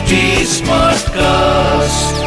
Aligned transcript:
HD 0.00 0.18
Smartcast. 0.50 2.20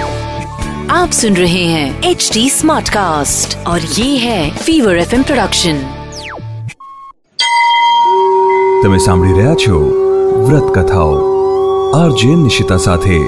आप 0.92 1.12
सुन 1.12 1.36
रहे 1.36 1.64
हैं 1.66 1.86
एच 2.04 2.30
डी 2.34 2.44
स्मार्ट 2.50 2.90
कास्ट 2.90 3.56
और 3.68 3.88
ये 3.94 4.06
है 4.18 4.42
फीवर 4.58 5.00
एफ 5.00 5.16
प्रोडक्शन 5.24 5.80
તમે 8.84 9.00
સાંભળી 9.00 9.34
રહ્યા 9.34 9.56
છો 9.58 9.82
વ્રત 10.44 10.70
કથાઓ 10.78 11.18
આરજે 11.96 12.38
નિશિતા 12.38 12.80
સાથે 12.86 13.20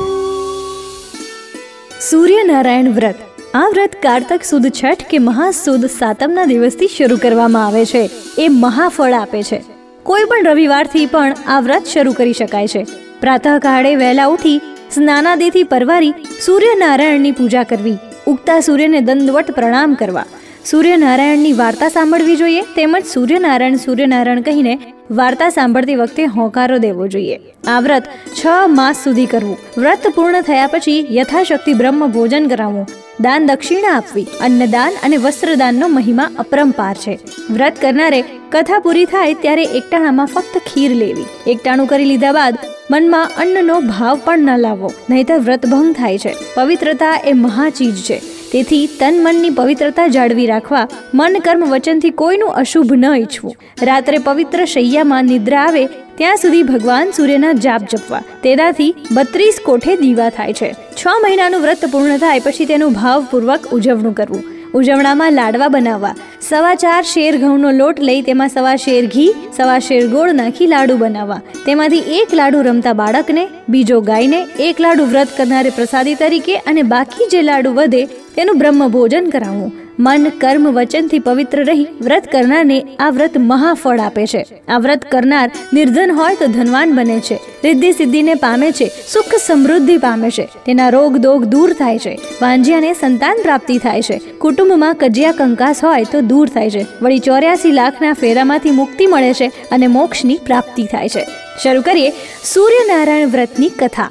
સૂર્યનારાયણ 2.04 2.94
વ્રત 2.94 3.28
આ 3.56 3.68
વ્રત 3.70 4.02
કારતક 4.02 4.50
સુદ 4.50 4.72
છઠ 4.72 5.06
કે 5.10 5.26
મહાસુદ 5.26 5.92
સાતમના 5.92 6.50
દિવસથી 6.50 6.92
શરૂ 6.92 7.22
કરવામાં 7.22 7.70
આવે 7.70 7.86
છે 7.92 8.08
એ 8.40 8.52
મહાફળ 8.58 9.18
આપે 9.18 9.40
છે 9.46 9.64
કોઈ 10.06 10.26
પણ 10.26 10.50
રવિવારથી 10.50 11.08
પણ 11.12 11.48
આ 11.50 11.64
વ્રત 11.64 11.92
શરૂ 11.92 12.14
કરી 12.18 12.38
શકાય 12.40 12.76
છે 12.76 13.05
પ્રાતઃકાળે 13.21 13.97
વહેલા 13.97 14.27
ઉઠી 14.27 14.61
સ્નાનાદિથી 14.95 15.63
પરવારી 15.63 16.15
સૂર્યનારાયણની 16.47 17.33
પૂજા 17.33 17.63
કરવી. 17.63 17.97
ઉગતા 18.27 18.61
સૂર્યને 18.61 19.01
દંડવટ 19.01 19.51
પ્રણામ 19.51 19.95
કરવા. 19.95 20.25
સૂર્યનારાયણની 20.65 21.53
વાર્તા 21.53 21.89
સાંભળવી 21.89 22.37
જોઈએ 22.37 22.63
તેમજ 22.63 23.05
સૂર્યનારાયણ 23.05 23.77
સૂર્યનારાયણ 23.77 24.41
કહીને 24.41 24.79
વાર્તા 25.11 25.49
સાંભળતી 25.49 25.95
વખતે 25.95 26.25
હોંકારો 26.25 26.79
દેવો 26.79 27.07
જોઈએ. 27.07 27.41
આ 27.67 27.81
વ્રત 27.81 28.03
છ 28.35 28.47
માસ 28.69 29.05
સુધી 29.05 29.27
કરવું. 29.27 29.59
વ્રત 29.79 30.09
પૂર્ણ 30.15 30.41
થયા 30.41 30.67
પછી 30.67 31.07
યથાશક્તિ 31.11 31.75
બ્રહ્મ 31.75 32.07
ભોજન 32.07 32.49
કરાવવું. 32.49 32.87
દાન 33.21 33.47
દક્ષિણા 33.47 33.89
આપવી. 33.89 34.27
અન્નદાન 34.41 34.93
અને 35.05 35.17
વસ્ત્રદાનનો 35.17 35.89
મહિમા 35.89 36.31
અપરંપાર 36.39 36.95
છે. 36.95 37.19
વ્રત 37.51 37.73
કરનારે 37.81 38.25
કથા 38.51 38.79
પૂરી 38.79 39.05
થાય 39.05 39.35
ત્યારે 39.35 39.63
એકટાણામાં 39.63 40.27
ફક્ત 40.27 40.59
ખીર 40.59 40.95
લેવી. 40.95 41.25
એકટાણું 41.47 41.87
કરી 41.87 42.05
લીધા 42.05 42.33
બાદ 42.33 42.59
મનમાં 42.91 43.31
અન્નનો 43.39 43.81
ભાવ 43.81 44.21
પણ 44.25 44.39
ન 44.39 44.59
લાવવો 44.59 44.93
નહીતર 45.11 45.39
વ્રતભંગ 45.39 45.95
થાય 45.95 46.19
છે. 46.19 46.35
પવિત્રતા 46.55 47.21
એ 47.25 47.33
મહાચીજ 47.33 47.97
છે. 47.97 48.23
તેથી 48.53 48.87
તન 48.87 49.21
મનની 49.23 49.51
પવિત્રતા 49.51 50.07
જાળવી 50.07 50.47
રાખવા, 50.47 50.89
મન 51.15 51.39
કર્મ 51.39 51.65
વચનથી 51.65 52.11
કોઈનું 52.11 52.49
અશુભ 52.49 52.93
ન 52.93 53.05
ઈચ્છવું. 53.05 53.57
રાત્રે 53.83 54.19
પવિત્ર 54.19 54.65
શૈયામાં 54.65 55.25
નિદ્રા 55.25 55.61
આવે, 55.61 55.87
ત્યાં 55.87 56.37
સુધી 56.37 56.63
ભગવાન 56.63 57.11
સૂર્યના 57.11 57.53
જાપ 57.53 57.83
જપવા. 57.83 58.23
તેનાથી 58.43 58.95
બત્રીસ 59.15 59.59
કોઠે 59.65 59.97
દીવા 59.97 60.29
થાય 60.29 60.53
છે. 60.53 60.73
છ 60.73 61.07
મહિનાનું 61.23 61.61
વ્રત 61.61 61.85
પૂર્ણ 61.93 62.17
થાય 62.17 62.41
પછી 62.41 62.65
તેનું 62.65 62.93
ભાવપૂર્વક 62.93 63.67
ઉજવણું 63.73 64.15
કરવું. 64.15 64.56
ઉજવણામાં 64.77 65.33
લાડવા 65.33 65.69
બનાવવા. 65.69 66.15
સવા 66.41 66.75
ચાર 66.75 67.03
શેર 67.03 67.33
ઘઉંનો 67.37 67.71
લોટ 67.71 68.01
લઈ 68.01 68.23
તેમાં 68.23 68.49
સવા 68.49 68.77
શેર 68.77 69.07
ઘી, 69.07 69.31
સવા 69.57 69.79
શેર 69.79 70.03
ગોળ 70.09 70.33
નાખી 70.33 70.67
લાડુ 70.67 70.97
બનાવવા. 70.97 71.41
તેમાંથી 71.67 72.05
એક 72.21 72.35
લાડુ 72.35 72.63
રમતા 72.63 72.93
બાળકને, 72.93 73.49
બીજો 73.69 74.01
ગાયને, 74.01 74.41
એક 74.61 74.81
લાડુ 74.81 75.05
વ્રત 75.05 75.37
કરનારે 75.37 75.71
પ્રસાદી 75.71 76.15
તરીકે 76.15 76.55
અને 76.57 76.83
બાકી 76.83 77.33
જે 77.33 77.43
લાડુ 77.43 77.73
વધે 77.73 78.05
તેનું 78.37 78.59
બ્રહ્મ 78.59 78.89
ભોજન 78.89 79.31
કરાવવું. 79.31 79.86
મન 79.99 80.29
કર્મ 80.29 80.73
વચનથી 80.73 81.19
પવિત્ર 81.19 81.65
રહી 81.65 81.87
વ્રત 82.01 82.33
કરનારને 82.33 82.87
આ 82.99 83.11
વ્રત 83.11 83.31
મહાફળ 83.39 84.01
આપે 84.01 84.27
છે. 84.27 84.47
આ 84.69 84.79
વ્રત 84.79 85.11
કરનાર 85.11 85.51
નિર્ધન 85.73 86.11
હોય 86.11 86.35
તો 86.35 86.47
ધનવાન 86.47 86.93
બને 86.93 87.21
છે. 87.21 87.39
રિદ્ધિ 87.65 87.93
સિદ્ધિને 87.93 88.35
પામે 88.35 88.71
છે, 88.71 88.91
સુખ 89.13 89.35
સમૃદ્ધિ 89.47 89.97
પામે 89.97 90.31
છે. 90.31 90.49
તેના 90.67 90.89
રોગ 90.89 91.17
દોગ 91.17 91.45
દૂર 91.45 91.73
થાય 91.73 91.99
છે. 91.99 92.19
વાંજિયાને 92.43 92.93
સંતાન 92.93 93.37
પ્રાપ્તિ 93.43 93.79
થાય 93.79 94.03
છે. 94.03 94.21
કુટુંબમાં 94.39 94.95
કજિયા 94.95 95.33
કંકાસ 95.33 95.85
હોય 95.85 96.05
તો 96.05 96.21
દૂર 96.21 96.49
થાય 96.49 96.71
છે. 96.71 96.87
વળી 97.03 97.19
ચોર્યાસી 97.19 97.73
લાખના 97.73 98.13
ફેરામાંથી 98.13 98.71
મુક્તિ 98.71 99.07
મળે 99.07 99.33
છે 99.33 99.47
અને 99.47 99.87
મોક્ષની 99.87 100.39
પ્રાપ્તિ 100.47 100.85
થાય 100.85 101.09
છે. 101.09 101.27
શરૂ 101.63 101.83
કરીએ 101.83 102.11
સૂર્યનારાયણ 102.45 103.29
વ્રતની 103.29 103.69
કથા. 103.69 104.11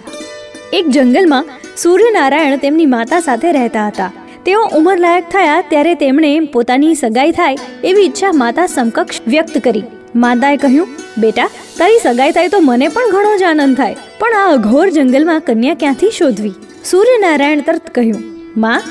એક 0.73 0.89
જંગલમાં 0.89 1.45
સૂર્યનારાયણ 1.77 2.57
તેમની 2.57 2.85
માતા 2.85 3.19
સાથે 3.19 3.51
રહેતા 3.51 3.87
હતા. 3.87 4.11
તેઓ 4.45 4.63
ઉંમરલાયક 4.67 5.29
થયા 5.29 5.61
ત્યારે 5.69 5.93
તેમણે 5.95 6.39
પોતાની 6.39 6.95
સગાઈ 6.95 7.31
થાય 7.31 7.57
એવી 7.83 8.03
ઈચ્છા 8.03 8.31
માતા 8.31 8.65
સમકક્ષ 8.67 9.21
વ્યક્ત 9.27 9.57
કરી. 9.57 9.83
માતાએ 10.15 10.57
કહ્યું, 10.57 10.87
બેટા, 11.17 11.47
તારી 11.77 11.99
સગાઈ 12.03 12.31
થાય 12.31 12.47
તો 12.47 12.59
મને 12.59 12.87
પણ 12.87 13.09
ઘણો 13.11 13.37
જ 13.37 13.43
આનંદ 13.43 13.77
થાય, 13.77 13.95
પણ 14.19 14.33
આ 14.33 14.51
અઘોર 14.53 14.89
જંગલમાં 14.89 15.39
કન્યા 15.39 15.73
ક્યાંથી 15.73 16.11
શોધવી? 16.11 16.53
સૂર્યનારાયણ 16.85 17.59
તરત 17.59 17.89
કહ્યું, 17.89 18.21
માં, 18.57 18.81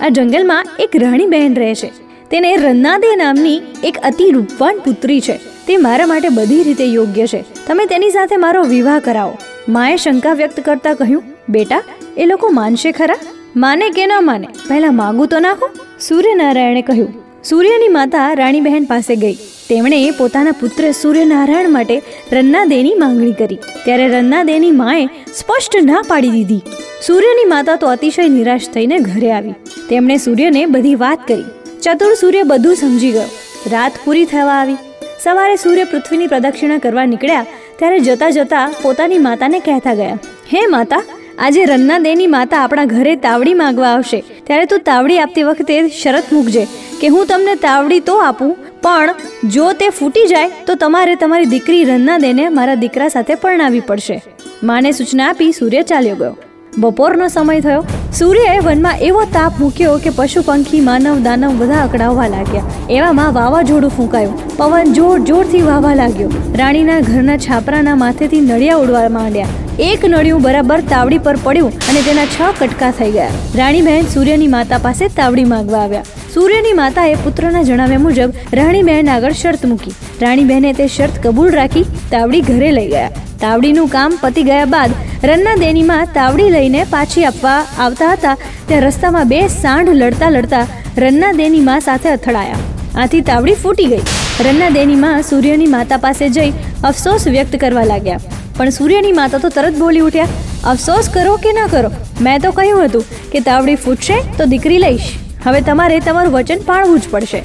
આ 0.00 0.08
જંગલમાં 0.08 0.66
એક 0.78 0.96
રાણી 0.96 1.26
બહેન 1.26 1.54
રહે 1.54 1.74
છે. 1.74 1.90
તેને 2.30 2.56
રન્નાદે 2.56 3.16
નામની 3.16 3.60
એક 3.84 3.98
અતિ 4.02 4.30
રૂપવાન 4.30 4.78
પુત્રી 4.78 5.20
છે. 5.20 5.36
તે 5.66 5.76
મારા 5.76 6.06
માટે 6.06 6.28
બધી 6.28 6.62
રીતે 6.62 6.84
યોગ્ય 6.84 7.26
છે. 7.26 7.44
તમે 7.66 7.86
તેની 7.86 8.10
સાથે 8.10 8.36
મારો 8.36 8.62
વિવાહ 8.62 8.98
કરાવો. 8.98 9.38
માએ 9.68 9.96
શંકા 9.96 10.32
વ્યક્ત 10.32 10.60
કરતા 10.60 10.94
કહ્યું, 10.94 11.22
બેટા, 11.48 11.82
એ 12.16 12.26
લોકો 12.26 12.50
માનશે 12.50 12.92
ખરા? 12.92 13.16
માને 13.56 13.84
કે 13.96 14.04
ન 14.06 14.12
માને, 14.24 14.46
પહેલા 14.68 14.94
માગું 15.00 15.28
તો 15.28 15.38
નાખો. 15.38 15.66
સૂર્યનારાયણે 16.00 16.82
કહ્યું, 16.82 17.12
સૂર્યની 17.44 17.90
માતા 17.96 18.24
રાણીબહેન 18.40 18.84
પાસે 18.84 19.12
ગઈ. 19.16 19.36
તેમણે 19.68 19.98
પોતાના 20.18 20.54
પુત્ર 20.60 20.90
સૂર્યનારાયણ 21.02 21.70
માટે 21.70 21.96
રન્નાદેની 22.32 22.94
માંગણી 22.94 23.36
કરી. 23.40 23.60
ત્યારે 23.84 24.08
રન્નાદેની 24.08 24.72
માએ 24.80 25.04
સ્પષ્ટ 25.40 25.76
ના 25.84 26.02
પાડી 26.08 26.30
દીધી. 26.30 26.62
સૂર્યની 27.06 27.48
માતા 27.54 27.76
તો 27.76 27.86
અતિશય 27.86 28.28
નિરાશ 28.28 28.68
થઈને 28.74 28.96
ઘરે 29.08 29.32
આવી. 29.32 29.56
તેમણે 29.88 30.16
સૂર્યને 30.16 30.62
બધી 30.66 31.00
વાત 31.04 31.26
કરી. 31.28 31.46
ચતુર 31.82 32.12
સૂર્ય 32.14 32.42
બધું 32.42 32.76
સમજી 32.76 33.12
ગયો. 33.12 33.28
રાત 33.72 34.04
પૂરી 34.04 34.24
થવા 34.24 34.60
આવી. 34.60 34.80
સવારે 35.22 35.56
સૂર્ય 35.56 35.84
પૃથ્વીની 35.84 36.26
પ્રદક્ષિણા 36.26 36.78
કરવા 36.78 37.06
નીકળ્યા, 37.06 37.46
ત્યારે 37.78 37.98
જતા 38.00 38.30
જતા 38.30 38.66
પોતાની 38.82 39.26
માતાને 39.26 39.58
કહેતા 39.60 39.94
ગયા, 39.94 40.18
હે 40.52 40.66
માતા 40.66 41.02
આજે 41.38 41.64
રન્ના 41.64 41.98
દેની 41.98 42.26
માતા 42.26 42.58
આપણા 42.58 42.84
ઘરે 42.84 43.16
તાવડી 43.16 43.54
માંગવા 43.54 43.88
આવશે. 43.88 44.24
ત્યારે 44.44 44.64
તું 44.64 44.80
તાવડી 44.80 45.18
આપતી 45.18 45.42
વખતે 45.42 45.88
શરત 45.88 46.24
મૂકજે 46.32 46.66
કે 47.00 47.08
હું 47.08 47.26
તમને 47.26 47.54
તાવડી 47.54 48.00
તો 48.00 48.18
આપું, 48.18 48.56
પણ 48.82 49.14
જો 49.48 49.72
તે 49.72 49.88
ફૂટી 49.88 50.26
જાય, 50.26 50.50
તો 50.66 50.74
તમારે 50.74 51.14
તમારી 51.14 51.44
દીકરી 51.44 51.84
રન્ના 51.84 52.18
દેને 52.18 52.48
મારા 52.48 52.74
દીકરા 52.74 53.08
સાથે 53.08 53.34
પરણાવી 53.34 53.80
પડશે. 53.80 54.22
માને 54.62 54.92
સૂચના 54.92 55.28
આપી 55.28 55.52
સૂર્ય 55.52 55.82
ચાલ્યો 55.82 56.16
ગયો. 56.16 56.36
બપોરનો 56.78 57.28
સમય 57.28 57.60
થયો. 57.60 57.84
સૂર્યએ 58.12 58.58
વનમાં 58.58 58.98
એવો 58.98 59.24
તાપ 59.24 59.52
મૂક્યો 59.60 59.98
કે 59.98 60.10
પશુ 60.10 60.42
પંખી, 60.42 60.80
માનવ, 60.80 61.22
દાનવ 61.22 61.52
બધા 61.58 61.82
અકળાવવા 61.82 62.28
લાગ્યા. 62.28 62.62
એવામાં 62.90 63.34
વાવાઝોડું 63.34 63.90
ફૂંકાયું. 63.90 64.56
પવન 64.56 64.92
જોર 64.92 65.18
જોરથી 65.18 65.62
વાવા 65.62 65.94
લાગ્યો. 65.94 66.28
રાણીના 66.58 67.00
ઘરના 67.00 67.36
છાપરાના 67.36 67.94
માથેથી 67.94 68.40
નળિયા 68.40 68.76
ઉડવા 68.76 69.08
માંડ્યા. 69.08 69.46
એક 69.82 70.04
નળિયું 70.06 70.42
બરાબર 70.42 70.82
તાવડી 70.90 71.22
પર 71.26 71.38
પડ્યું 71.44 71.72
અને 71.90 72.00
તેના 72.08 72.26
છ 72.34 72.58
કટકા 72.58 72.90
થઈ 72.98 73.10
ગયા. 73.14 73.38
રાણી 73.60 73.86
બહેન 73.86 74.10
સૂર્યની 74.12 74.50
માતા 74.52 74.78
પાસે 74.84 75.08
તાવડી 75.16 75.46
માંગવા 75.52 75.80
આવ્યા. 75.84 76.04
સૂર્યની 76.34 76.74
માતાએ 76.80 77.16
પુત્રના 77.24 77.62
જણાવ્યા 77.68 78.04
મુજબ 78.04 78.36
રાણી 78.58 78.82
બહેન 78.88 79.10
આગળ 79.14 79.32
શરત 79.40 79.64
મૂકી. 79.70 79.94
રાણી 80.20 80.44
બહેને 80.50 80.70
તે 80.80 80.86
શરત 80.96 81.18
કબૂલ 81.24 81.50
રાખી 81.58 81.82
તાવડી 82.12 82.42
ઘરે 82.50 82.70
લઈ 82.76 82.86
ગયા. 82.92 83.24
તાવડીનું 83.42 83.90
કામ 83.96 84.14
પતી 84.22 84.46
ગયા 84.50 84.70
બાદ 84.76 84.94
રન્ના 85.30 85.56
દેનીમાં 85.64 86.14
તાવડી 86.18 86.50
લઈને 86.56 86.86
પાછી 86.94 87.26
આપવા 87.32 87.58
આવતા 87.86 88.12
હતા. 88.12 88.36
ત્યાં 88.68 88.86
રસ્તામાં 88.88 89.28
બે 89.34 89.42
સાંઢ 89.56 89.92
લડતા 89.96 90.30
લડતા 90.36 90.64
રન્ના 91.06 91.32
દેનીમાં 91.42 91.84
સાથે 91.88 92.14
અથડાયા. 92.14 92.62
આથી 93.02 93.24
તાવડી 93.32 93.58
ફૂટી 93.66 93.90
ગઈ. 93.94 94.04
રન્ના 94.46 94.70
દેનીમાં 94.78 95.28
સૂર્યની 95.32 95.70
માતા 95.76 96.02
પાસે 96.06 96.24
જઈ 96.38 96.48
અફસોસ 96.92 97.28
વ્યક્ત 97.36 97.60
કરવા 97.66 97.86
લાગ્યા. 97.92 98.33
પણ 98.58 98.70
સૂર્યની 98.70 99.14
માતા 99.18 99.42
તો 99.44 99.48
તરત 99.48 99.76
બોલી 99.82 100.04
ઉઠ્યા, 100.08 100.32
અફસોસ 100.72 101.08
કરો 101.14 101.34
કે 101.44 101.52
ના 101.58 101.66
કરો? 101.66 101.90
મેં 102.26 102.42
તો 102.44 102.50
કહ્યું 102.58 102.82
હતું 102.86 103.04
કે 103.32 103.40
તાવડી 103.48 103.76
ફૂટશે 103.84 104.16
તો 104.38 104.46
દીકરી 104.52 104.80
લઈશ. 104.84 105.08
હવે 105.44 105.60
તમારે 105.68 106.00
તમારું 106.08 106.34
વચન 106.36 106.60
પાળવું 106.68 107.00
જ 107.04 107.12
પડશે. 107.12 107.40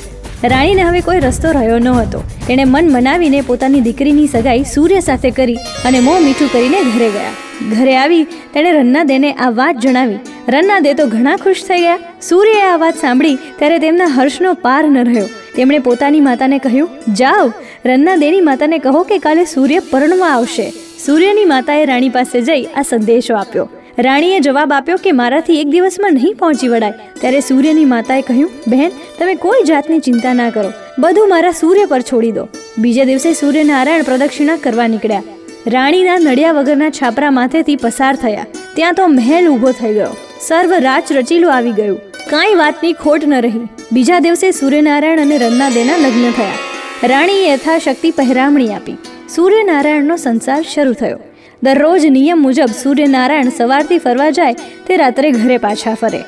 રાણીને 0.52 0.84
હવે 0.88 1.02
કોઈ 1.08 1.22
રસ્તો 1.26 1.54
રહ્યો 1.58 1.80
ન 1.80 1.88
હતો. 2.00 2.20
તેણે 2.48 2.66
મન 2.66 2.92
મનાવીને 2.96 3.40
પોતાની 3.48 3.82
દીકરીની 3.88 4.28
સગાઈ 4.34 4.66
સૂર્ય 4.74 5.00
સાથે 5.08 5.30
કરી 5.38 5.58
અને 5.90 6.00
મોં 6.08 6.20
મીઠું 6.26 6.52
કરીને 6.54 6.80
ઘરે 6.90 7.10
ગયા. 7.16 7.34
ઘરે 7.72 7.96
આવી 8.02 8.24
તેણે 8.54 8.72
રન્નાદેને 8.78 9.32
આ 9.46 9.50
વાત 9.60 9.82
જણાવી. 9.86 10.20
રન્નાદે 10.56 10.92
તો 11.00 11.08
ઘણા 11.14 11.38
ખુશ 11.46 11.64
થઈ 11.70 11.82
ગયા. 11.86 12.04
સૂર્યએ 12.30 12.68
આ 12.68 12.78
વાત 12.84 13.02
સાંભળી 13.04 13.40
ત્યારે 13.62 13.80
તેમના 13.86 14.12
હર્ષનો 14.18 14.52
પાર 14.66 14.84
ન 14.92 15.00
રહ્યો. 15.10 15.26
તેમણે 15.56 15.80
પોતાની 15.88 16.22
માતાને 16.28 16.58
કહ્યું, 16.66 16.94
જાઓ 17.22 17.48
રન્નાદેની 17.90 18.46
માતાને 18.50 18.78
કહો 18.86 19.04
કે 19.10 19.20
કાલે 19.26 19.44
સૂર્ય 19.56 19.82
પરણવા 19.92 20.32
આવશે. 20.36 20.68
સૂર્યની 21.06 21.46
માતાએ 21.46 21.86
રાણી 21.86 22.10
પાસે 22.10 22.42
જઈ 22.42 22.64
આ 22.64 22.82
સંદેશો 22.82 23.36
આપ્યો. 23.36 23.70
રાણીએ 24.00 24.40
જવાબ 24.40 24.74
આપ્યો 24.74 24.98
કે 24.98 25.12
મારાથી 25.12 25.62
એક 25.62 25.68
દિવસમાં 25.68 26.14
નહીં 26.14 26.36
પહોંચી 26.36 26.68
વળાય. 26.68 26.92
ત્યારે 26.92 27.40
સૂર્યની 27.40 27.86
માતાએ 27.86 28.22
કહ્યું, 28.22 28.52
બહેન, 28.68 28.92
તમે 29.20 29.36
કોઈ 29.36 29.64
જાતની 29.64 30.00
ચિંતા 30.00 30.34
ના 30.34 30.50
કરો. 30.50 30.72
બધું 31.00 31.30
મારા 31.30 31.52
સૂર્ય 31.52 31.86
પર 31.86 32.02
છોડી 32.02 32.32
દો. 32.32 32.48
બીજા 32.78 33.04
દિવસે 33.04 33.34
સૂર્યનારાયણ 33.34 34.04
પ્રદક્ષિણા 34.04 34.56
કરવા 34.56 34.88
નીકળ્યા. 34.88 35.24
રાણીના 35.68 36.18
નડિયા 36.18 36.52
વગરના 36.52 36.90
છાપરા 36.90 37.32
માથેથી 37.32 37.76
પસાર 37.76 38.16
થયા. 38.16 38.46
ત્યાં 38.76 38.94
તો 38.94 39.08
મહેલ 39.08 39.48
ઊભો 39.48 39.72
થઈ 39.72 39.94
ગયો. 39.94 40.16
સર્વ 40.48 40.74
રાજ 40.74 41.04
રચીલું 41.12 41.56
આવી 41.56 41.72
ગયું. 41.72 42.00
કાંઈ 42.30 42.56
વાતની 42.56 42.94
ખોટ 42.94 43.28
ન 43.28 43.34
રહી. 43.34 43.68
બીજા 43.92 44.20
દિવસે 44.20 44.52
સૂર્યનારાયણ 44.52 45.22
અને 45.22 45.38
રન્નાદેના 45.38 45.98
લગ્ન 45.98 46.32
થયા. 46.32 46.52
રાણીએ 47.04 47.52
યથાશક્તિ 47.52 48.12
પહેરામણી 48.12 48.68
આપી. 48.68 48.98
સૂર્યનારાયણનો 49.36 50.16
સંસાર 50.16 50.64
શરૂ 50.74 50.94
થયો. 50.94 51.20
દરરોજ 51.64 52.06
નિયમ 52.06 52.42
મુજબ 52.42 52.66
સૂર્યનારાયણ 52.66 53.50
સવારથી 53.50 53.98
ફરવા 53.98 54.30
જાય 54.30 54.54
તે 54.88 54.98
રાત્રે 54.98 55.32
ઘરે 55.32 55.58
પાછા 55.58 55.94
ફરે. 55.94 56.24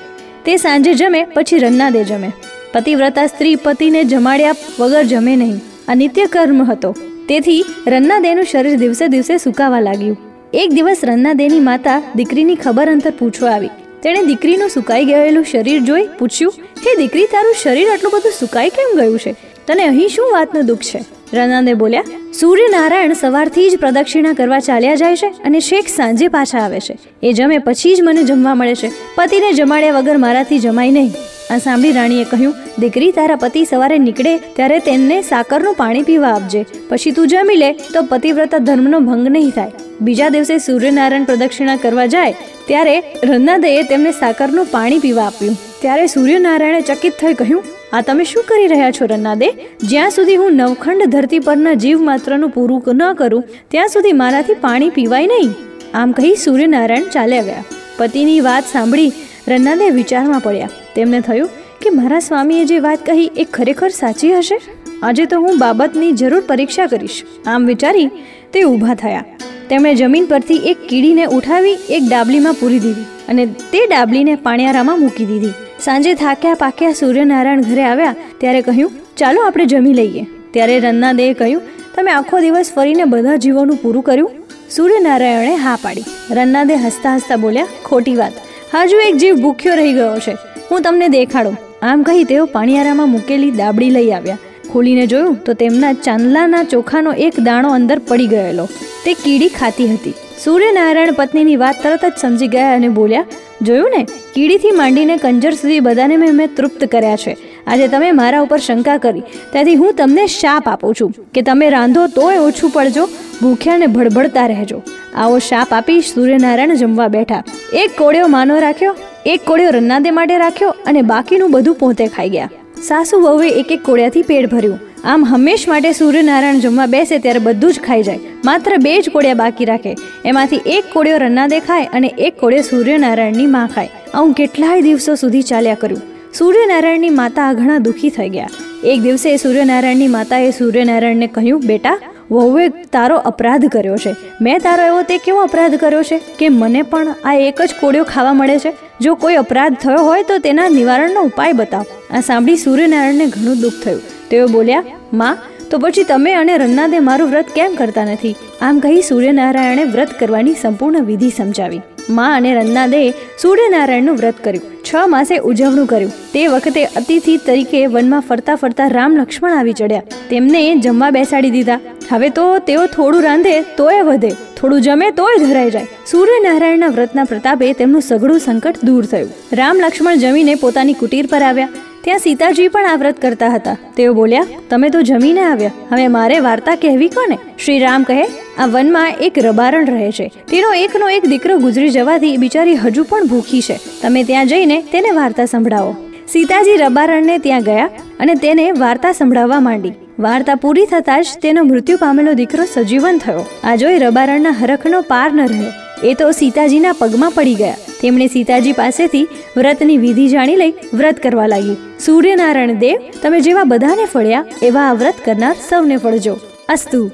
તે 0.45 0.57
સાંજે 0.57 0.93
જમે, 0.93 1.25
પછી 1.25 1.57
રન્ના 1.57 1.89
દે 1.89 2.03
જમે. 2.03 2.31
પતિવ્રતા 2.73 3.25
સ્ત્રી 3.25 3.55
પતિને 3.55 4.03
જમાડ્યા 4.03 4.55
વગર 4.79 5.03
જમે 5.03 5.35
નહીં. 5.35 5.61
આ 5.87 5.93
નિત્ય 5.93 6.25
કર્મ 6.25 6.63
હતો. 6.63 6.95
તેથી 7.27 7.65
રન્નાદેનું 7.87 8.43
શરીર 8.43 8.77
દિવસે 8.77 9.07
દિવસે 9.07 9.37
સુકાવા 9.37 9.79
લાગ્યું. 9.79 10.17
એક 10.53 10.71
દિવસ 10.71 10.97
રન્નાદેની 11.03 11.59
માતા 11.59 12.01
દીકરીની 12.15 12.55
ખબર 12.55 12.91
અંતર 12.91 13.11
પૂછવા 13.19 13.51
આવી. 13.51 13.69
તેણે 14.03 14.25
દીકરીનું 14.25 14.69
સુકાઈ 14.69 15.05
ગયેલું 15.05 15.45
શરીર 15.51 15.79
જોઈ 15.79 16.07
પૂછ્યું 16.19 16.53
હે 16.59 16.95
દીકરી 16.95 17.25
તારું 17.25 17.55
શરીર 17.63 17.87
આટલું 17.89 18.11
બધું 18.15 18.31
સુકાઈ 18.39 18.69
કેમ 18.69 18.99
ગયું 18.99 19.19
છે? 19.19 19.35
તને 19.67 19.83
અહીં 19.83 20.07
શું 20.07 20.31
વાતનું 20.31 20.65
દુઃખ 20.65 20.79
છે? 20.79 21.20
રનાદે 21.33 21.73
બોલ્યા, 21.73 22.03
સૂર્યનારાયણ 22.39 23.13
સવારથી 23.13 23.69
જ 23.69 23.77
પ્રદક્ષિણા 23.77 24.33
કરવા 24.33 24.59
ચાલ્યા 24.59 24.95
જાય 24.95 25.15
છે 25.15 25.27
અને 25.27 25.59
શેખ 25.59 25.87
સાંજે 25.87 26.27
પાછા 26.27 26.59
આવે 26.59 26.79
છે. 26.79 26.97
એ 27.23 27.33
જમે 27.33 27.57
પછી 27.57 27.95
જ 27.95 28.01
મને 28.01 28.23
જમવા 28.23 28.55
મળે 28.55 28.75
છે. 28.75 28.91
પતિને 29.15 29.53
જમાડ્યા 29.53 29.91
વગર 29.91 30.17
મારાથી 30.17 30.59
જમાય 30.59 30.91
નહીં. 30.91 31.13
આ 31.51 31.57
સાંભળી 31.57 31.91
રાણીએ 31.91 32.23
કહ્યું, 32.23 32.53
દીકરી, 32.79 33.11
તારા 33.11 33.35
પતિ 33.35 33.65
સવારે 33.65 33.97
નીકળે 33.97 34.37
ત્યારે 34.37 34.79
તેમને 34.79 35.21
સાકરનું 35.21 35.75
પાણી 35.75 36.01
પીવા 36.01 36.27
આપજે. 36.27 36.65
પછી 36.89 37.11
તું 37.11 37.27
જમી 37.27 37.55
લે 37.55 37.71
તો 37.73 38.01
પતિવ્રતા 38.01 38.57
ધર્મનો 38.57 38.99
ભંગ 38.99 39.27
નહીં 39.27 39.49
થાય. 39.49 39.71
બીજા 40.01 40.29
દિવસે 40.29 40.57
સૂર્યનારાયણ 40.57 41.23
પ્રદક્ષિણા 41.23 41.75
કરવા 41.75 42.05
જાય 42.05 42.35
ત્યારે 42.67 43.03
રન્નાદયે 43.23 43.83
તેમને 43.83 44.11
સાકરનું 44.11 44.65
પાણી 44.65 44.99
પીવા 44.99 45.23
આપ્યું. 45.23 45.57
ત્યારે 45.81 46.07
સૂર્યનારાયણે 46.07 46.81
ચકિત 46.81 47.13
થઈ 47.13 47.33
કહ્યું, 47.33 47.63
આ 47.93 48.01
તમે 48.01 48.23
શું 48.23 48.43
કરી 48.43 48.67
રહ્યા 48.67 48.91
છો 48.91 49.05
રન્નાદે? 49.05 49.47
જ્યાં 49.83 50.09
સુધી 50.09 50.35
હું 50.35 50.53
નવખંડ 50.53 51.05
ધરતી 51.05 51.39
પરના 51.39 51.73
જીવ 51.73 52.01
માત્રનું 52.01 52.49
પૂરું 52.49 52.83
ન 52.95 53.13
કરું, 53.13 53.43
ત્યાં 53.71 53.87
સુધી 53.87 54.11
મારાથી 54.11 54.53
પાણી 54.53 54.89
પીવાય 54.89 55.27
નહીં. 55.27 55.49
આમ 55.93 56.11
કહી 56.11 56.35
સૂર્યનારાયણ 56.35 57.03
ચાલ્યા 57.03 57.41
ગયા. 57.41 57.63
પતિની 57.97 58.41
વાત 58.41 58.63
સાંભળી 58.63 59.11
રન્નાદે 59.47 59.89
વિચારમાં 59.89 60.39
પડ્યા. 60.39 60.69
તેમને 60.95 61.21
થયું 61.21 61.49
કે 61.81 61.89
મારા 61.89 62.19
સ્વામીએ 62.19 62.65
જે 62.65 62.79
વાત 62.79 63.05
કહી 63.05 63.31
એ 63.37 63.43
ખરેખર 63.43 63.89
સાચી 63.89 64.33
હશે? 64.33 64.59
આજે 65.03 65.25
તો 65.25 65.39
હું 65.39 65.59
બાબતની 65.59 66.11
જરૂર 66.11 66.41
પરીક્ષા 66.41 66.85
કરીશ. 66.85 67.23
આમ 67.47 67.65
વિચારી 67.65 68.09
તે 68.53 68.63
ઊભા 68.63 68.93
થયા. 68.93 69.25
તેમણે 69.69 69.95
જમીન 69.95 70.25
પરથી 70.25 70.55
એક 70.55 70.87
કીડીને 70.87 71.25
ઉઠાવી 71.25 71.77
એક 71.89 72.03
ડાબલીમાં 72.09 72.53
પૂરી 72.53 72.79
દીધી 72.79 73.09
અને 73.29 73.45
તે 73.45 73.85
ડાબલીને 73.87 74.35
પાણિયારામાં 74.35 74.99
મૂકી 74.99 75.25
દીધી. 75.25 75.53
સાંજે 75.85 76.13
થાક્યા 76.13 76.53
પાક્યા 76.53 76.93
સૂર્યનારાયણ 76.93 77.61
ઘરે 77.61 77.83
આવ્યા 77.83 78.15
ત્યારે 78.37 78.61
કહ્યું, 78.61 78.91
ચાલો 79.17 79.41
આપણે 79.41 79.65
જમી 79.65 79.93
લઈએ. 79.93 80.25
ત્યારે 80.51 80.79
રન્નાદેએ 80.79 81.33
કહ્યું, 81.33 81.61
તમે 81.95 82.11
આખો 82.11 82.39
દિવસ 82.39 82.71
ફરીને 82.75 83.03
બધા 83.05 83.35
જીવોનું 83.35 83.77
પૂરું 83.77 84.03
કર્યું? 84.03 84.31
સૂર્યનારાયણે 84.69 85.55
હા 85.55 85.75
પાડી. 85.75 86.03
રન્નાદે 86.31 86.75
હસતા 86.75 87.15
હસતા 87.15 87.35
બોલ્યા, 87.35 87.67
ખોટી 87.85 88.15
વાત. 88.15 88.33
હજુ 88.73 88.97
એક 88.97 89.17
જીવ 89.17 89.35
ભૂખ્યો 89.35 89.75
રહી 89.75 89.93
ગયો 89.93 90.19
છે. 90.19 90.37
હું 90.71 90.81
તમને 90.81 91.07
દેખાડું. 91.07 91.57
આમ 91.81 92.03
કહી 92.03 92.23
તેઓ 92.23 92.45
પાણીયારામાં 92.45 93.09
મૂકેલી 93.09 93.51
દાબડી 93.51 93.89
લઈ 93.89 94.11
આવ્યા. 94.11 94.37
ખોલીને 94.73 95.07
જોયું 95.07 95.35
તો 95.35 95.53
તેમના 95.53 95.93
ચાંદલાના 95.93 96.63
ચોખાનો 96.63 97.13
એક 97.13 97.39
દાણો 97.39 97.69
અંદર 97.69 97.99
પડી 97.99 98.27
ગયેલો. 98.27 98.65
તે 99.05 99.13
કીડી 99.13 99.49
ખાતી 99.49 99.87
હતી. 99.93 100.13
સૂર્યનારાયણ 100.43 101.11
પત્નીની 101.11 101.55
વાત 101.55 101.75
તરત 101.83 102.05
જ 102.05 102.11
સમજી 102.21 102.47
ગયા 102.47 102.75
અને 102.75 102.89
બોલ્યા 102.89 103.25
જોયું 103.61 103.91
ને? 103.97 104.07
કીડીથી 104.33 104.71
માંડીને 104.71 105.17
કંજર 105.17 105.51
સુધી 105.51 105.79
બધાને 105.79 106.17
મેં 106.17 106.35
મેં 106.35 106.55
તૃપ્ત 106.55 106.85
કર્યા 106.85 107.15
છે. 107.15 107.37
આજે 107.67 107.87
તમે 107.87 108.11
મારા 108.11 108.41
ઉપર 108.41 108.57
શંકા 108.57 108.97
કરી. 108.97 109.19
તેથી 109.53 109.75
હું 109.75 109.93
તમને 109.93 110.27
શાપ 110.27 110.67
આપું 110.67 110.95
છું. 111.01 111.13
કે 111.33 111.41
તમે 111.41 111.69
રાંધો 111.69 112.07
તોય 112.07 112.37
ઓછું 112.37 112.69
પડજો, 112.69 113.05
ભૂખ્યાને 113.41 113.87
ભડભડતા 113.87 114.47
રહેજો. 114.47 114.81
આવો 115.15 115.39
શાપ 115.39 115.67
આપી 115.71 116.01
સૂર્યનારાયણ 116.01 116.75
જમવા 116.75 117.07
બેઠા. 117.07 117.43
એક 117.73 117.97
કોળિયો 117.97 118.27
માનો 118.27 118.59
રાખ્યો, 118.59 118.95
એક 119.25 119.41
કોળિયો 119.45 119.69
રન્નાદે 119.69 120.11
માટે 120.11 120.37
રાખ્યો 120.37 120.69
અને 120.69 121.01
બાકીનું 121.01 121.51
બધું 121.51 121.75
પોતે 121.75 122.07
ખાઈ 122.07 122.29
ગયા. 122.29 122.49
સાસુ 122.83 123.19
વહુએ 123.19 123.49
એક 123.49 123.71
એક 123.71 123.83
કોળિયાથી 123.83 124.21
પેટ 124.21 124.51
ભર્યું. 124.51 124.79
આમ 125.03 125.25
હંમેશ 125.25 125.67
માટે 125.67 125.91
સૂર્યનારાયણ 125.91 126.59
જમવા 126.59 126.85
બેસે 126.85 127.17
ત્યારે 127.17 127.39
બધું 127.39 127.73
જ 127.73 127.79
ખાઈ 127.79 128.03
જાય. 128.03 128.19
માત્ર 128.45 128.77
બે 128.77 129.01
જ 129.01 129.09
કોળિયા 129.09 129.33
બાકી 129.33 129.65
રાખે. 129.65 129.95
એમાંથી 130.25 130.61
એક 130.65 130.83
કોળિયો 130.93 131.17
રન્નાદે 131.17 131.59
ખાય 131.59 131.85
અને 131.93 132.07
એક 132.07 132.39
કોળિયો 132.39 132.61
સૂર્યનારાયણની 132.61 133.45
માં 133.45 133.67
ખાય. 133.67 133.89
આવું 134.13 134.33
કેટલાય 134.33 134.81
દિવસો 134.81 135.15
સુધી 135.15 135.41
ચાલ્યા 135.41 135.75
કર્યું 135.75 136.01
સૂર્યનારાયણની 136.33 137.09
માતા 137.09 137.53
ઘણા 137.53 137.77
દુઃખી 137.77 138.09
થઈ 138.09 138.29
ગયા. 138.29 138.49
એક 138.83 139.01
દિવસે 139.01 139.37
સૂર્યનારાયણની 139.37 140.07
માતાએ 140.07 140.51
સૂર્યનારાયણને 140.51 141.27
કહ્યું, 141.27 141.61
બેટા, 141.61 141.97
વહુએ 142.31 142.67
તારો 142.67 143.17
અપરાધ 143.17 143.65
કર્યો 143.65 143.97
છે. 143.97 144.15
મેં 144.41 144.59
તારો 144.59 144.83
એવો 144.83 145.01
તે 145.01 145.17
કેવો 145.17 145.41
અપરાધ 145.41 145.75
કર્યો 145.75 146.03
છે 146.03 146.21
કે 146.39 146.49
મને 146.49 146.81
પણ 146.81 147.15
આ 147.25 147.33
એક 147.33 147.61
જ 147.61 147.69
કોળિયો 147.79 148.03
ખાવા 148.03 148.33
મળે 148.33 148.59
છે? 148.59 148.73
જો 149.01 149.15
કોઈ 149.15 149.35
અપરાધ 149.35 149.73
થયો 149.73 149.97
હોય 149.97 150.23
તો 150.23 150.37
તેના 150.37 150.69
નિવારણનો 150.69 151.21
ઉપાય 151.21 151.53
બતાવ. 151.53 151.85
આ 152.11 152.21
સાંભળી 152.21 152.57
સૂર્યનારાયણને 152.57 153.25
ઘણું 153.25 153.59
દુઃખ 153.59 153.73
થયું. 153.83 154.01
તેઓ 154.31 154.47
બોલ્યા, 154.47 154.83
માં, 155.13 155.37
તો 155.69 155.77
પછી 155.77 156.03
તમે 156.03 156.33
અને 156.33 156.57
રન્નાદે 156.57 156.99
મારું 156.99 157.29
વ્રત 157.29 157.45
કેમ 157.55 157.75
કરતા 157.75 158.05
નથી? 158.05 158.35
આમ 158.61 158.79
કહી 158.79 159.01
સૂર્યનારાયણે 159.01 159.83
વ્રત 159.83 160.19
કરવાની 160.19 160.53
સંપૂર્ણ 160.53 161.03
વિધિ 161.03 161.29
સમજાવી. 161.29 161.81
માં 162.09 162.35
અને 162.35 162.55
રન્નાદે 162.55 163.09
સૂર્યનારાયણનું 163.41 164.15
વ્રત 164.15 164.35
કર્યું. 164.43 164.83
છ 164.83 164.95
માસે 165.07 165.37
ઉજવણું 165.37 165.87
કર્યું. 165.87 166.11
તે 166.33 166.47
વખતે 166.47 166.85
અતિથિ 166.85 167.37
તરીકે 167.37 167.85
વનમાં 167.87 168.21
ફરતા 168.21 168.55
ફરતા 168.55 168.87
રામ 168.87 169.17
લક્ષ્મણ 169.17 169.51
આવી 169.51 169.73
ચડ્યા. 169.73 170.01
તેમને 170.29 170.75
જમવા 170.75 171.09
બેસાડી 171.09 171.49
દીધા. 171.49 171.79
હવે 172.09 172.29
તો 172.29 172.59
તેઓ 172.59 172.85
થોડું 172.85 173.23
રાંધે 173.23 173.61
તોય 173.61 174.01
વધે. 174.01 174.31
થોડું 174.57 174.81
જમે 174.81 175.11
તોય 175.11 175.45
ધરાઈ 175.45 175.71
જાય. 175.71 175.87
સૂર્યનારાયણના 176.07 176.87
વ્રતના 176.87 177.23
પ્રતાપે 177.23 177.73
તેમનું 177.73 178.01
સઘળું 178.01 178.39
સંકટ 178.39 178.75
દૂર 178.83 179.05
થયું. 179.05 179.29
રામ 179.53 179.77
લક્ષ્મણ 179.77 180.15
જમીને 180.15 180.55
પોતાની 180.55 180.93
કુટીર 180.93 181.25
પર 181.25 181.41
આવ્યા. 181.41 181.69
ત્યાં 182.03 182.19
સીતાજી 182.19 182.67
પણ 182.67 182.87
આ 182.87 182.95
વ્રત 182.95 183.21
કરતા 183.21 183.49
હતા. 183.49 183.77
તેઓ 183.97 184.13
બોલ્યા, 184.13 184.45
તમે 184.69 184.89
તો 184.89 185.01
જમીને 185.01 185.41
આવ્યા. 185.41 185.71
હવે 185.91 186.07
મારે 186.07 186.39
વાર્તા 186.39 186.75
કહેવી 186.75 187.09
કોને? 187.09 187.37
શ્રી 187.65 187.79
રામ 187.79 188.03
કહે, 188.03 188.25
આ 188.57 188.65
વનમાં 188.65 189.13
એક 189.21 189.33
રબારણ 189.37 189.85
રહે 189.85 190.11
છે. 190.11 190.31
તેનો 190.49 190.73
એકનો 190.73 191.09
એક 191.09 191.25
દીકરો 191.25 191.57
ગુજરી 191.57 191.89
જવાથી 191.89 192.37
બિચારી 192.37 192.75
હજુ 192.75 193.03
પણ 193.03 193.27
ભૂખી 193.27 193.61
છે. 193.61 193.79
તમે 194.01 194.23
ત્યાં 194.23 194.47
જઈને 194.47 194.81
તેને 194.81 195.11
વાર્તા 195.11 195.45
સંભળાવો. 195.45 195.95
સીતાજી 196.31 196.77
રબારણને 196.77 197.37
ત્યાં 197.37 197.61
ગયા 197.61 197.89
અને 198.19 198.35
તેને 198.35 198.71
વાર્તા 198.71 199.11
સંભળાવવા 199.11 199.59
માંડી. 199.59 199.91
વાર્તા 200.19 200.55
પૂરી 200.55 200.85
થતાં 200.85 201.23
જ 201.23 201.27
તેનો 201.41 201.63
મૃત્યુ 201.63 201.97
પામેલો 201.97 202.33
દીકરો 202.33 202.63
સજીવન 202.73 203.17
થયો. 203.17 203.45
આ 203.63 203.75
જોઈ 203.75 203.97
રબારણના 203.97 204.49
હરખનો 204.49 205.01
પાર 205.01 205.33
ન 205.33 205.47
રહ્યો. 205.47 205.71
એ 206.03 206.13
તો 206.13 206.31
સીતાજીના 206.31 206.91
પગમાં 206.91 207.31
પડી 207.31 207.55
ગયા. 207.55 207.75
તેમણે 208.01 208.27
સીતાજી 208.27 208.71
પાસેથી 208.71 209.27
વ્રતની 209.57 209.97
વિધિ 209.97 210.27
જાણી 210.27 210.55
લઈ 210.55 210.73
વ્રત 210.93 211.19
કરવા 211.23 211.47
લાગી. 211.47 211.77
સૂર્યનારાયણ 212.05 212.73
દેવ, 212.73 212.97
તમે 213.21 213.41
જેવા 213.41 213.63
બધાને 213.63 214.05
ફળ્યા, 214.05 214.45
એવા 214.63 214.81
આ 214.81 214.93
વ્રત 214.93 215.15
કરનાર 215.25 215.55
સૌને 215.69 215.97
ફળજો. 215.97 216.39
અસ્તુ. 216.69 217.11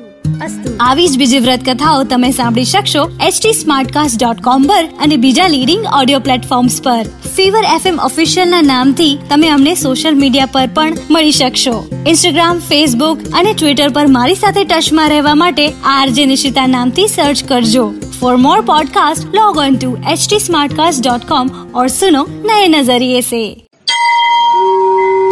આવી 0.80 1.08
જ 1.08 1.18
બીજી 1.18 1.40
વ્રત 1.40 1.60
કથાઓ 1.70 2.04
તમે 2.04 2.32
સાંભળી 2.32 2.66
શકશો 2.66 3.12
એચટી 3.28 3.54
સ્માર્ટકાસ્ટ 3.54 4.24
ડોટ 4.24 4.42
કોમ 4.42 4.64
પર 4.64 4.86
અને 4.86 5.18
બીજા 5.18 5.48
લીડિંગ 5.48 5.86
ઓડિયો 6.02 6.20
પ્લેટફોર્મ્સ 6.20 6.82
પર. 6.82 7.04
ફીવર 7.36 7.64
એફએમ 7.76 8.00
ઓફિશિયલ 8.00 8.50
ના 8.50 8.62
નામથી 8.62 9.18
તમે 9.30 9.50
અમને 9.50 9.76
સોશિયલ 9.76 10.16
મીડિયા 10.16 10.46
પર 10.46 10.70
પણ 10.74 10.98
મળી 11.10 11.32
શકશો. 11.32 11.90
ઇન્સ્ટાગ્રામ 12.08 12.60
ફેસબુક 12.60 13.20
અને 13.34 13.54
ટ્વિટર 13.54 13.90
પર 13.90 14.08
મારી 14.08 14.36
સાથે 14.36 14.64
ટચમાં 14.64 15.10
રહેવા 15.10 15.36
માટે 15.36 15.70
આરજે 15.70 16.26
નિશિતા 16.26 16.68
નામથી 16.68 17.08
સર્ચ 17.08 17.44
કરજો. 17.48 17.94
For 18.17 18.35
more 18.37 18.59
podcast 18.63 19.37
log 19.39 19.61
on 19.65 19.79
to 19.83 19.91
htsmartcast.com 20.07 21.47
और 21.75 21.87
सुनो 21.99 22.23
नए 22.49 22.67
नजरिए 22.77 23.23
से 23.31 23.45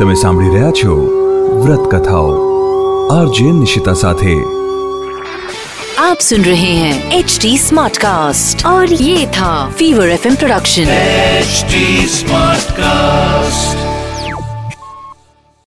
તમે 0.01 0.15
સાંભળી 0.21 0.53
રહ્યા 0.53 0.71
છો 0.79 0.93
વ્રત 1.65 1.85
કથાઓ 1.93 2.31
આરજે 3.17 3.51
નિશિતા 3.61 3.95
સાથે 4.03 4.35
आप 6.01 6.19
सुन 6.21 6.45
रहे 6.45 6.73
हैं 6.77 7.19
एच 7.19 7.37
डी 7.43 7.53
स्मार्ट 7.59 7.97
कास्ट 7.99 8.67
और 8.67 8.93
ये 9.03 9.27
था 9.37 9.53
fever 9.79 10.09
F 10.09 10.27
production 10.39 10.91
HD 11.45 11.85
Smartcast. 12.17 13.84